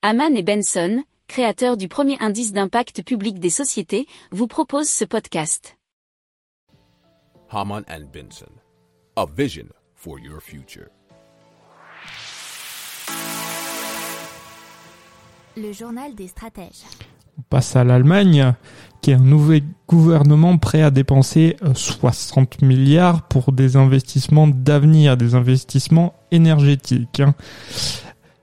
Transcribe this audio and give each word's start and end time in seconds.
Haman 0.00 0.36
et 0.36 0.44
Benson, 0.44 1.02
créateurs 1.26 1.76
du 1.76 1.88
premier 1.88 2.16
indice 2.20 2.52
d'impact 2.52 3.02
public 3.02 3.40
des 3.40 3.50
sociétés, 3.50 4.06
vous 4.30 4.46
proposent 4.46 4.88
ce 4.88 5.04
podcast. 5.04 5.76
Haman 7.50 7.82
and 7.90 8.04
Benson, 8.12 8.52
a 9.16 9.26
vision 9.26 9.66
for 9.96 10.20
your 10.20 10.40
future. 10.40 10.86
Le 15.56 15.72
journal 15.72 16.14
des 16.14 16.28
stratèges. 16.28 16.84
On 17.36 17.42
passe 17.50 17.74
à 17.74 17.82
l'Allemagne, 17.82 18.54
qui 19.02 19.10
est 19.10 19.14
un 19.14 19.18
nouvel 19.18 19.62
gouvernement 19.88 20.58
prêt 20.58 20.82
à 20.82 20.92
dépenser 20.92 21.56
60 21.74 22.58
euh, 22.62 22.66
milliards 22.66 23.22
pour 23.22 23.50
des 23.50 23.74
investissements 23.74 24.46
d'avenir, 24.46 25.16
des 25.16 25.34
investissements 25.34 26.14
énergétiques. 26.30 27.20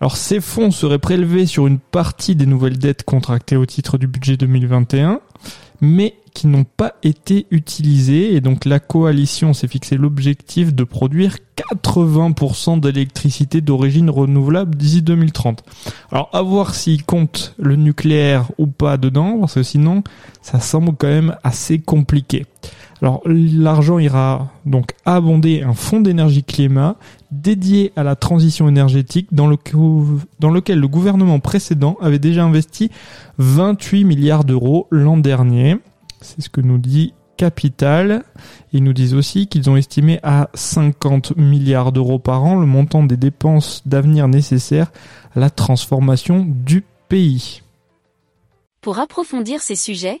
Alors 0.00 0.16
ces 0.16 0.40
fonds 0.40 0.70
seraient 0.70 0.98
prélevés 0.98 1.46
sur 1.46 1.66
une 1.66 1.78
partie 1.78 2.36
des 2.36 2.46
nouvelles 2.46 2.78
dettes 2.78 3.04
contractées 3.04 3.56
au 3.56 3.64
titre 3.64 3.96
du 3.96 4.06
budget 4.06 4.36
2021, 4.36 5.20
mais 5.80 6.14
qui 6.34 6.48
n'ont 6.48 6.64
pas 6.64 6.96
été 7.02 7.46
utilisées. 7.50 8.34
Et 8.34 8.42
donc 8.42 8.66
la 8.66 8.78
coalition 8.78 9.54
s'est 9.54 9.68
fixé 9.68 9.96
l'objectif 9.96 10.74
de 10.74 10.84
produire 10.84 11.38
80% 11.72 12.78
d'électricité 12.78 13.62
d'origine 13.62 14.10
renouvelable 14.10 14.74
d'ici 14.74 15.00
2030. 15.00 15.64
Alors 16.12 16.28
à 16.34 16.42
voir 16.42 16.74
s'ils 16.74 17.04
comptent 17.04 17.54
le 17.58 17.76
nucléaire 17.76 18.52
ou 18.58 18.66
pas 18.66 18.98
dedans, 18.98 19.38
parce 19.40 19.54
que 19.54 19.62
sinon 19.62 20.04
ça 20.42 20.60
semble 20.60 20.94
quand 20.94 21.08
même 21.08 21.36
assez 21.42 21.78
compliqué. 21.78 22.44
Alors 23.02 23.20
l'argent 23.26 23.98
ira 23.98 24.50
donc 24.64 24.92
abonder 25.04 25.62
un 25.62 25.74
fonds 25.74 26.00
d'énergie 26.00 26.44
climat 26.44 26.96
dédié 27.30 27.92
à 27.96 28.02
la 28.02 28.16
transition 28.16 28.68
énergétique 28.68 29.28
dans, 29.32 29.52
dans 30.40 30.50
lequel 30.50 30.78
le 30.78 30.88
gouvernement 30.88 31.40
précédent 31.40 31.96
avait 32.00 32.18
déjà 32.18 32.44
investi 32.44 32.90
28 33.38 34.04
milliards 34.04 34.44
d'euros 34.44 34.86
l'an 34.90 35.16
dernier. 35.16 35.76
C'est 36.20 36.40
ce 36.40 36.48
que 36.48 36.60
nous 36.60 36.78
dit 36.78 37.12
Capital. 37.36 38.24
Ils 38.72 38.82
nous 38.82 38.94
disent 38.94 39.14
aussi 39.14 39.46
qu'ils 39.46 39.68
ont 39.68 39.76
estimé 39.76 40.18
à 40.22 40.48
50 40.54 41.36
milliards 41.36 41.92
d'euros 41.92 42.18
par 42.18 42.44
an 42.44 42.58
le 42.58 42.66
montant 42.66 43.02
des 43.02 43.16
dépenses 43.16 43.82
d'avenir 43.86 44.26
nécessaires 44.28 44.90
à 45.34 45.40
la 45.40 45.50
transformation 45.50 46.46
du 46.48 46.82
pays. 47.08 47.62
Pour 48.80 48.98
approfondir 48.98 49.60
ces 49.60 49.76
sujets, 49.76 50.20